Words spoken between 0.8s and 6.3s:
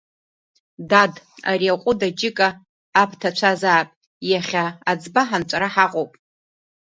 Дад, ари аҟәд аџьыка абҭацәазаап, иахьа аӡба ҳанҵәара ҳаҟоуп!